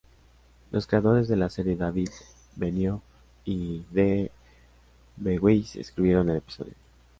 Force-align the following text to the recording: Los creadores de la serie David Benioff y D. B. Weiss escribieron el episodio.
Los 0.71 0.87
creadores 0.87 1.27
de 1.27 1.35
la 1.35 1.47
serie 1.51 1.75
David 1.75 2.09
Benioff 2.55 3.03
y 3.45 3.85
D. 3.91 4.31
B. 5.17 5.37
Weiss 5.37 5.75
escribieron 5.75 6.31
el 6.31 6.37
episodio. 6.37 6.73